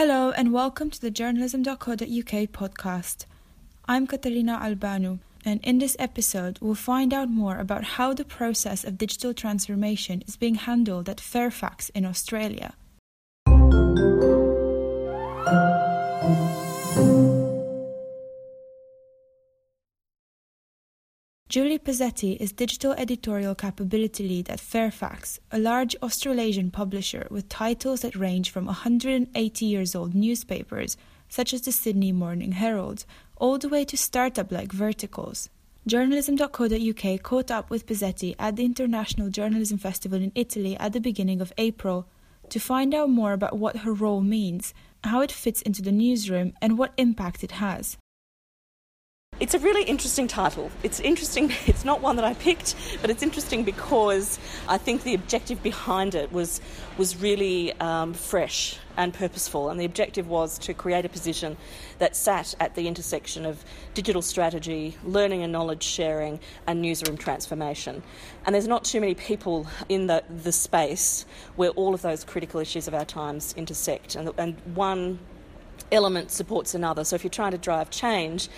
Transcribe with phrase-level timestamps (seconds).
[0.00, 3.26] Hello and welcome to the journalism.co.uk podcast.
[3.86, 8.82] I'm Katarina Albanu, and in this episode, we'll find out more about how the process
[8.82, 12.72] of digital transformation is being handled at Fairfax in Australia.
[21.50, 28.02] Julie Posetti is Digital Editorial Capability Lead at Fairfax, a large Australasian publisher with titles
[28.02, 30.96] that range from 180 years old newspapers,
[31.28, 33.04] such as the Sydney Morning Herald,
[33.36, 35.50] all the way to startup like Verticals.
[35.88, 41.40] Journalism.co.uk caught up with Posetti at the International Journalism Festival in Italy at the beginning
[41.40, 42.06] of April
[42.50, 44.72] to find out more about what her role means,
[45.02, 47.96] how it fits into the newsroom, and what impact it has.
[49.40, 50.70] It's a really interesting title.
[50.82, 55.14] It's interesting, it's not one that I picked, but it's interesting because I think the
[55.14, 56.60] objective behind it was,
[56.98, 59.70] was really um, fresh and purposeful.
[59.70, 61.56] And the objective was to create a position
[62.00, 68.02] that sat at the intersection of digital strategy, learning and knowledge sharing, and newsroom transformation.
[68.44, 71.24] And there's not too many people in the, the space
[71.56, 74.16] where all of those critical issues of our times intersect.
[74.16, 75.18] And, and one
[75.90, 77.04] element supports another.
[77.04, 78.50] So if you're trying to drive change,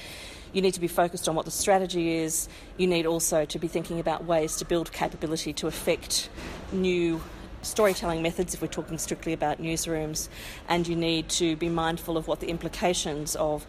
[0.52, 2.48] you need to be focused on what the strategy is.
[2.76, 6.28] You need also to be thinking about ways to build capability to affect
[6.72, 7.22] new
[7.62, 10.28] storytelling methods if we're talking strictly about newsrooms.
[10.68, 13.66] And you need to be mindful of what the implications of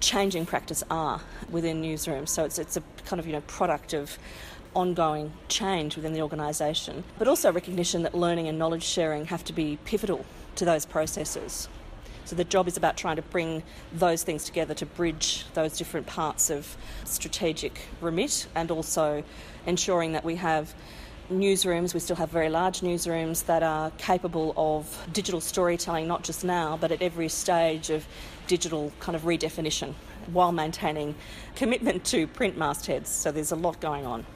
[0.00, 1.20] changing practice are
[1.50, 2.28] within newsrooms.
[2.28, 4.18] So it's, it's a kind of you know product of
[4.74, 9.52] ongoing change within the organisation, but also recognition that learning and knowledge sharing have to
[9.52, 10.24] be pivotal
[10.56, 11.68] to those processes.
[12.28, 16.06] So the job is about trying to bring those things together to bridge those different
[16.06, 19.24] parts of strategic remit and also
[19.64, 20.74] ensuring that we have
[21.30, 26.44] newsrooms, we still have very large newsrooms that are capable of digital storytelling, not just
[26.44, 28.06] now, but at every stage of
[28.46, 29.94] digital kind of redefinition
[30.30, 31.14] while maintaining
[31.56, 33.08] commitment to print mastheads.
[33.08, 34.26] So there's a lot going on.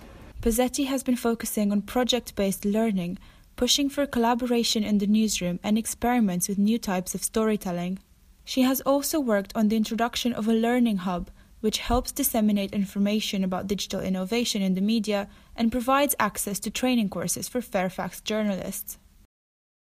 [0.41, 3.19] Posetti has been focusing on project based learning
[3.57, 7.99] pushing for collaboration in the newsroom and experiments with new types of storytelling.
[8.45, 11.31] She has also worked on the introduction of a learning hub,
[11.61, 17.09] which helps disseminate information about digital innovation in the media and provides access to training
[17.09, 18.99] courses for Fairfax journalists.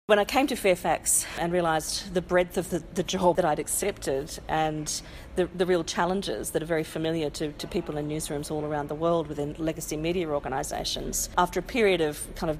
[0.06, 3.58] When I came to Fairfax and realised the breadth of the, the, job that I'd
[3.58, 5.02] accepted and
[5.36, 8.88] the, the real challenges that are very familiar to, to people in newsrooms all around
[8.88, 12.56] the world within legacy media organisations, after a period of kind of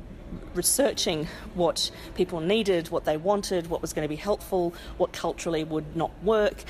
[0.54, 5.64] researching what people needed, what they wanted, what was going to be helpful, what culturally
[5.64, 6.64] would not work,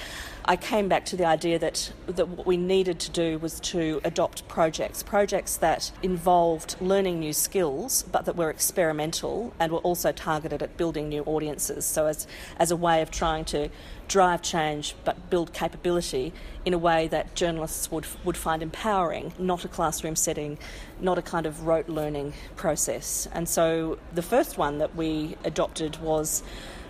[0.44, 4.00] I came back to the idea that, that what we needed to do was to
[4.04, 10.12] adopt projects, projects that involved learning new skills, but that were experimental and were also
[10.12, 11.84] targeted at building new audiences.
[11.84, 12.26] So, as,
[12.58, 13.68] as a way of trying to
[14.06, 16.32] drive change but build capability
[16.64, 20.58] in a way that journalists would, would find empowering, not a classroom setting,
[21.00, 23.28] not a kind of rote learning process.
[23.32, 26.42] And so, the first one that we adopted was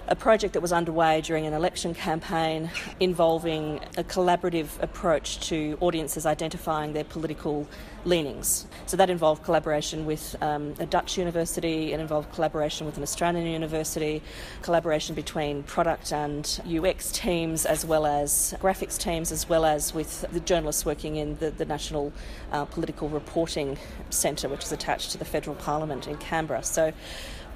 [0.09, 6.25] a project that was underway during an election campaign involving a collaborative approach to audiences
[6.25, 7.69] identifying their political
[8.05, 8.67] leanings.
[8.87, 13.47] So that involved collaboration with um, a Dutch university, it involved collaboration with an Australian
[13.47, 14.23] university,
[14.63, 20.25] collaboration between product and UX teams, as well as graphics teams, as well as with
[20.33, 22.13] the journalists working in the, the National
[22.53, 23.77] uh, Political Reporting
[24.09, 26.63] Centre, which is attached to the Federal Parliament in Canberra.
[26.63, 26.95] So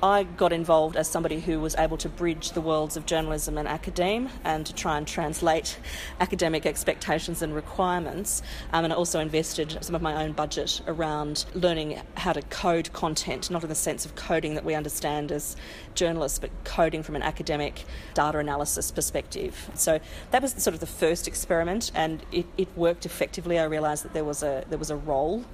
[0.03, 3.69] I got involved as somebody who was able to bridge the worlds of journalism and
[3.69, 5.79] academe and to try and translate
[6.21, 8.43] academic expectations and requirements.
[8.73, 12.93] Um, and I also invested some of my own budget around learning how to code
[12.93, 15.55] content, not in the sense of coding that we understand as
[15.95, 19.71] journalists, but coding from an academic data analysis perspective.
[19.75, 20.01] So
[20.33, 23.57] that was sort of the first experiment, and it, it worked effectively.
[23.57, 25.45] I realised that there was a there was a role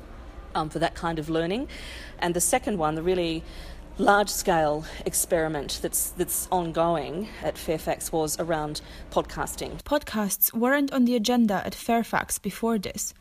[0.55, 1.69] um, for that kind of learning.
[2.19, 3.45] And the second one, the really
[3.99, 9.83] large scale experiment that's that's ongoing at Fairfax was around podcasting.
[9.83, 13.13] Podcasts weren't on the agenda at Fairfax before this.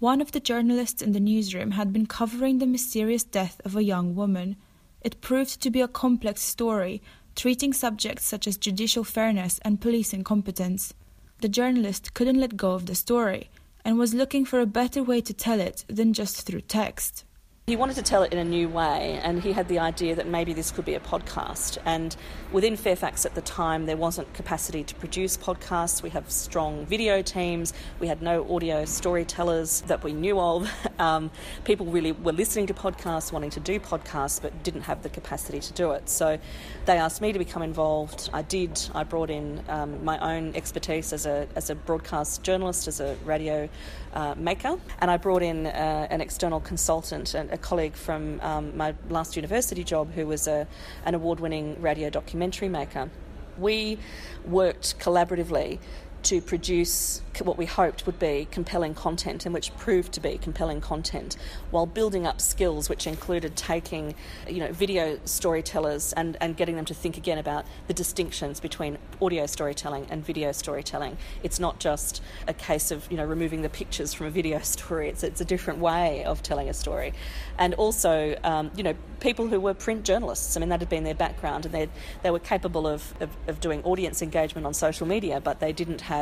[0.00, 3.82] One of the journalists in the newsroom had been covering the mysterious death of a
[3.82, 4.56] young woman.
[5.00, 7.02] It proved to be a complex story,
[7.34, 10.92] treating subjects such as judicial fairness and police incompetence.
[11.40, 13.48] The journalist couldn't let go of the story
[13.84, 17.24] and was looking for a better way to tell it than just through text.
[17.68, 20.26] He wanted to tell it in a new way, and he had the idea that
[20.26, 21.76] maybe this could be a podcast.
[21.84, 22.16] And
[22.50, 26.02] within Fairfax at the time, there wasn't capacity to produce podcasts.
[26.02, 30.70] We have strong video teams, we had no audio storytellers that we knew of.
[30.98, 31.30] Um,
[31.62, 35.60] people really were listening to podcasts, wanting to do podcasts, but didn't have the capacity
[35.60, 36.08] to do it.
[36.08, 36.40] So
[36.86, 38.28] they asked me to become involved.
[38.32, 38.80] I did.
[38.96, 43.16] I brought in um, my own expertise as a, as a broadcast journalist, as a
[43.24, 43.68] radio
[44.12, 48.94] uh, maker, and I brought in uh, an external consultant, a, colleague from um, my
[49.08, 50.66] last university job who was a,
[51.04, 53.10] an award winning radio documentary maker.
[53.58, 53.98] We
[54.44, 55.80] worked collaboratively
[56.28, 60.80] to produce what we hoped would be compelling content and which proved to be compelling
[60.80, 61.36] content
[61.70, 64.14] while building up skills which included taking
[64.48, 68.98] you know video storytellers and, and getting them to think again about the distinctions between
[69.22, 71.16] audio storytelling and video storytelling.
[71.42, 75.08] It's not just a case of you know removing the pictures from a video story.
[75.08, 77.14] It's, it's a different way of telling a story.
[77.58, 81.04] And also um, you know people who were print journalists I mean that had been
[81.04, 81.88] their background and they
[82.22, 86.02] they were capable of, of, of doing audience engagement on social media but they didn't
[86.02, 86.17] have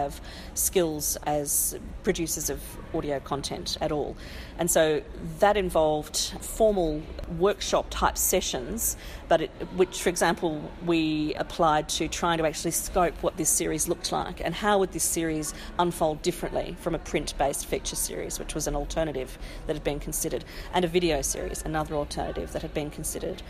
[0.55, 2.61] skills as producers of
[2.95, 4.17] audio content at all.
[4.59, 5.03] And so
[5.39, 7.03] that involved formal
[7.39, 8.97] workshop type sessions,
[9.29, 13.89] but it, which, for example, we applied to trying to actually scope what this series
[13.89, 18.39] looked like and how would this series unfold differently from a print based feature series,
[18.39, 22.63] which was an alternative that had been considered, and a video series, another alternative that
[22.63, 23.43] had been considered.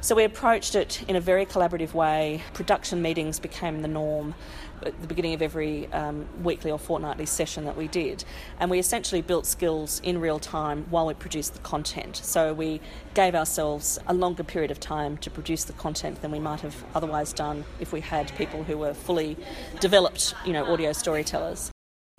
[0.00, 2.42] So we approached it in a very collaborative way.
[2.54, 4.34] Production meetings became the norm
[4.82, 8.24] at the beginning of every um, weekly or fortnightly session that we did.
[8.60, 12.16] And we essentially built skills in real time while we produced the content.
[12.16, 12.80] So we
[13.14, 16.84] gave ourselves a longer period of time to produce the content than we might have
[16.94, 19.36] otherwise done if we had people who were fully
[19.80, 21.72] developed, you know, audio storytellers.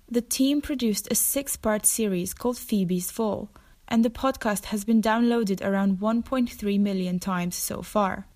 [0.06, 3.48] The team produced a six part series called Phoebe's Fall
[3.90, 8.26] and the podcast has been downloaded around 1.3 million times so far.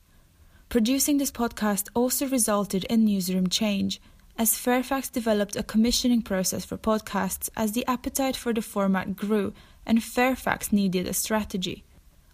[0.69, 4.01] Producing this podcast also resulted in newsroom change,
[4.37, 9.53] as Fairfax developed a commissioning process for podcasts as the appetite for the format grew
[9.87, 11.85] and Fairfax needed a strategy.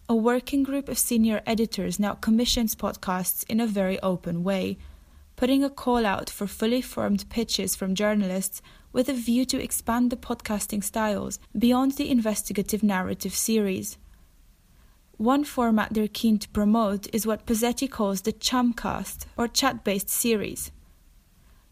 [0.09, 4.77] A working group of senior editors now commissions podcasts in a very open way,
[5.35, 8.61] putting a call out for fully formed pitches from journalists
[8.93, 13.97] with a view to expand the podcasting styles beyond the investigative narrative series.
[15.17, 20.09] One format they're keen to promote is what Posetti calls the Chumcast, or chat based
[20.09, 20.71] series.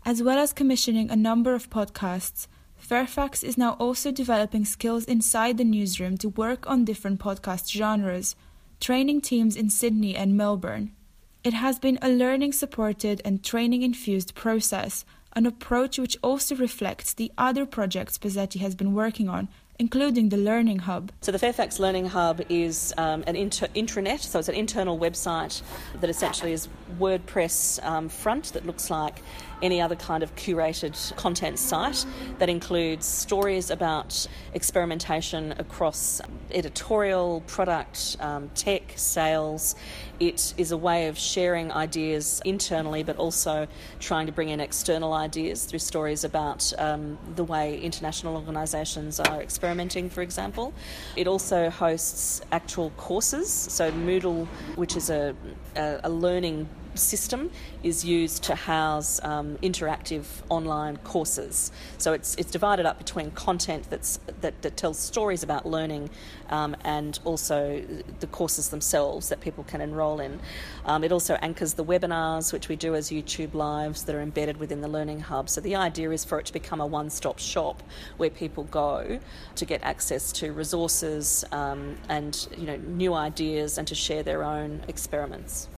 [0.06, 5.57] As well as commissioning a number of podcasts, Fairfax is now also developing skills inside
[5.57, 8.36] the newsroom to work on different podcast genres,
[8.80, 10.95] training teams in Sydney and Melbourne.
[11.44, 17.14] It has been a learning supported and training infused process an approach which also reflects
[17.14, 19.48] the other projects Posetti has been working on,
[19.78, 21.12] including the Learning Hub.
[21.22, 25.62] So, the Fairfax Learning Hub is um, an inter- intranet, so it's an internal website
[26.02, 26.68] that essentially is
[27.00, 29.22] WordPress um, front that looks like
[29.62, 32.06] any other kind of curated content site
[32.38, 36.22] that includes stories about experimentation across
[36.52, 39.76] editorial, product, um, tech, sales.
[40.20, 43.68] It is a way of sharing ideas internally, but also
[44.00, 49.42] trying to bring in external ideas through stories about um, the way international organisations are
[49.42, 50.74] experimenting, for example.
[51.16, 55.36] It also hosts actual courses, so Moodle, which is a,
[55.76, 57.51] a, a learning system
[57.83, 61.71] is used to house um, interactive online courses.
[61.97, 66.09] So it's, it's divided up between content that's, that, that tells stories about learning
[66.50, 67.83] um, and also
[68.19, 70.39] the courses themselves that people can enrol in.
[70.86, 74.57] Um, it also anchors the webinars, which we do as YouTube lives that are embedded
[74.57, 75.50] within the Learning Hub.
[75.50, 77.84] So the idea is for it to become a one stop shop
[78.17, 79.19] where people go
[79.55, 84.43] to get access to resources um, and you know, new ideas and to share their
[84.43, 85.69] own experiments.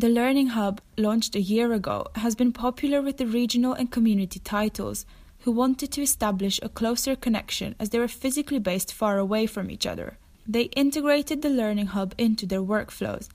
[0.00, 4.38] The Learning Hub, launched a year ago, has been popular with the regional and community
[4.38, 5.04] titles
[5.40, 9.72] who wanted to establish a closer connection as they were physically based far away from
[9.72, 10.16] each other.
[10.46, 13.28] They integrated the Learning Hub into their workflows,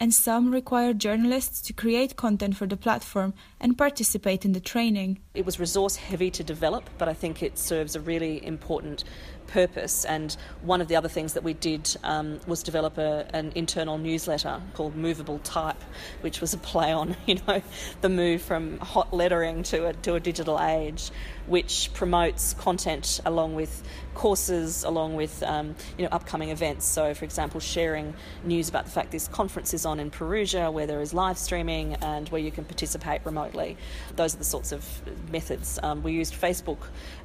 [0.00, 5.20] and some required journalists to create content for the platform and participate in the training.
[5.34, 9.04] It was resource heavy to develop, but I think it serves a really important
[9.48, 10.04] purpose.
[10.04, 13.98] And one of the other things that we did um, was develop a, an internal
[13.98, 15.82] newsletter called Movable Type,
[16.20, 17.62] which was a play on, you know,
[18.00, 21.10] the move from hot lettering to a, to a digital age,
[21.46, 23.82] which promotes content along with
[24.18, 26.84] courses, along with um, you know upcoming events.
[26.84, 28.14] So, for example, sharing
[28.44, 31.94] news about the fact this conference is on in Perugia where there is live streaming
[31.94, 33.76] and where you can participate remotely.
[34.16, 34.84] Those are the sorts of
[35.30, 35.78] methods.
[35.82, 36.78] Um, we used Facebook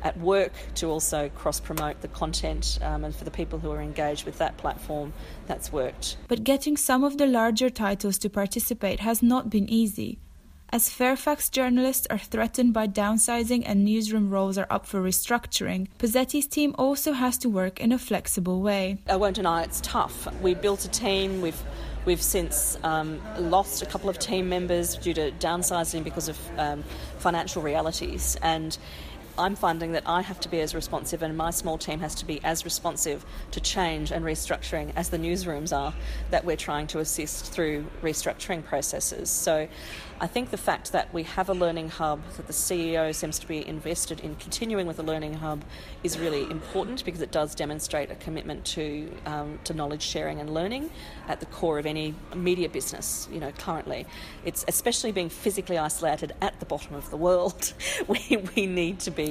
[0.04, 3.82] at work to also cross promote the content, um, and for the people who are
[3.82, 5.14] engaged with that platform,
[5.48, 6.18] that's worked.
[6.28, 10.20] But getting some of the larger titles to participate has not been easy.
[10.70, 16.48] As Fairfax journalists are threatened by downsizing and newsroom roles are up for restructuring, Posetti's
[16.48, 18.98] team also has to work in a flexible way.
[19.08, 20.28] I won't deny it's tough.
[20.42, 21.62] We built a team, we've
[22.06, 26.84] We've since um, lost a couple of team members due to downsizing because of um,
[27.20, 28.78] financial realities, and
[29.38, 32.26] I'm finding that I have to be as responsive and my small team has to
[32.26, 35.94] be as responsive to change and restructuring as the newsrooms are
[36.30, 39.30] that we're trying to assist through restructuring processes.
[39.30, 39.68] So
[40.24, 43.48] I think the fact that we have a learning hub, that the CEO seems to
[43.48, 45.64] be invested in continuing with the learning hub,
[46.04, 50.54] is really important because it does demonstrate a commitment to um, to knowledge sharing and
[50.54, 50.90] learning
[51.28, 53.28] at the core of any media business.
[53.32, 54.06] You know, currently,
[54.46, 57.74] it's especially being physically isolated at the bottom of the world.
[58.08, 59.23] we, we need to be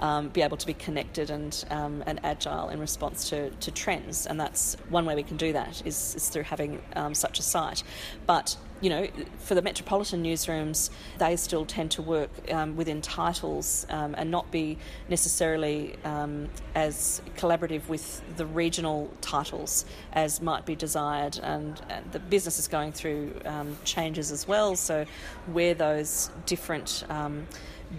[0.00, 4.26] um, be able to be connected and um, and agile in response to, to trends,
[4.26, 7.42] and that's one way we can do that is, is through having um, such a
[7.42, 7.82] site.
[8.26, 9.08] But you know,
[9.38, 14.50] for the metropolitan newsrooms, they still tend to work um, within titles um, and not
[14.50, 14.76] be
[15.08, 21.38] necessarily um, as collaborative with the regional titles as might be desired.
[21.42, 24.76] And, and the business is going through um, changes as well.
[24.76, 25.06] So,
[25.46, 27.46] where those different um,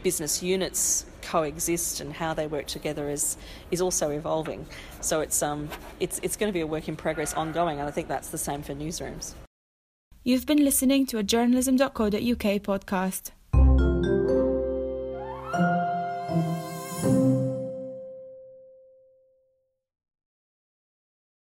[0.04, 3.38] business units coexist and how they work together is
[3.72, 4.66] is also evolving.
[5.02, 7.92] So it's um it's it's going to be a work in progress ongoing, and I
[7.92, 9.34] think that's the same for newsrooms.
[10.24, 13.32] You've been listening to a journalism.co.uk podcast.